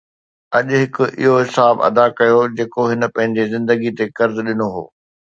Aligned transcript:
اڄ 0.57 0.65
هن 0.79 0.87
اهو 1.23 1.33
حساب 1.45 1.75
ادا 1.87 2.05
ڪيو 2.19 2.39
جيڪو 2.57 2.81
هن 2.91 3.01
پنهنجي 3.15 3.45
زندگي 3.53 3.91
تي 3.99 4.05
قرض 4.17 4.37
ڏنو 4.47 4.67
هو 4.75 4.83